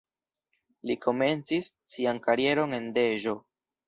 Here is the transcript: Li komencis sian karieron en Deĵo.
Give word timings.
Li 0.91 0.95
komencis 1.03 1.67
sian 1.97 2.21
karieron 2.29 2.73
en 2.79 2.89
Deĵo. 2.97 3.35